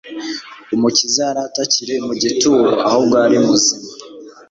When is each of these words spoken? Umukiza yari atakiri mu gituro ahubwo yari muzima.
Umukiza 0.75 1.19
yari 1.27 1.39
atakiri 1.47 1.93
mu 2.05 2.13
gituro 2.21 2.69
ahubwo 2.87 3.15
yari 3.23 3.37
muzima. 3.47 3.87